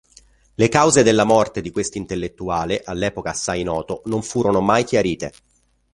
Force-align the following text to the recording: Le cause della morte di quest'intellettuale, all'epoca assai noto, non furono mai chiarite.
Le 0.55 0.67
cause 0.67 1.03
della 1.03 1.25
morte 1.25 1.61
di 1.61 1.69
quest'intellettuale, 1.69 2.81
all'epoca 2.83 3.29
assai 3.29 3.61
noto, 3.61 4.01
non 4.05 4.23
furono 4.23 4.59
mai 4.59 4.83
chiarite. 4.83 5.31